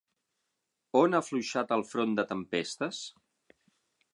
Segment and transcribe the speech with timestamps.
[1.01, 3.03] On ha afluixat el front de tempestes?